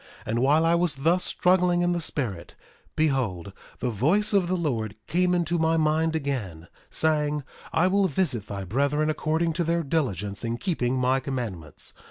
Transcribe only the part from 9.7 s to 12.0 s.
diligence in keeping my commandments.